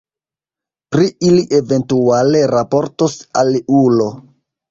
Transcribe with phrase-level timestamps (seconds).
[0.95, 4.09] Pri ili eventuale raportos aliulo.